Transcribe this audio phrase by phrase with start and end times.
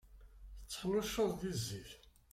[0.61, 1.91] Tteḥnuccuḍ di zzit.